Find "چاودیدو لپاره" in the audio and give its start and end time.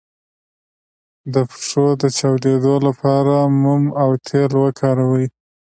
2.17-3.35